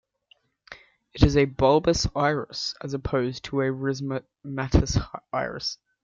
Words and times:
It 1.13 1.21
is 1.21 1.37
a 1.37 1.45
bulbous 1.45 2.07
iris, 2.15 2.73
as 2.81 2.95
opposed 2.95 3.43
to 3.43 3.61
a 3.61 3.65
rhizomatous 3.65 4.97
iris. 5.31 5.77